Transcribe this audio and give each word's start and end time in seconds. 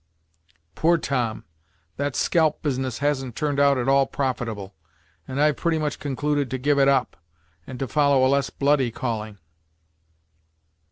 "Poor 0.73 0.97
Tom! 0.97 1.45
That 1.97 2.15
scalp 2.15 2.63
business 2.63 2.97
hasn't 3.05 3.35
turned 3.35 3.59
out 3.59 3.77
at 3.77 3.87
all 3.87 4.07
profitable, 4.07 4.73
and 5.27 5.39
I've 5.39 5.57
pretty 5.57 5.77
much 5.77 5.99
concluded 5.99 6.49
to 6.49 6.57
give 6.57 6.79
it 6.79 6.87
up; 6.87 7.15
and 7.67 7.77
to 7.77 7.87
follow 7.87 8.25
a 8.25 8.27
less 8.27 8.49
bloody 8.49 8.89
calling." 8.89 9.37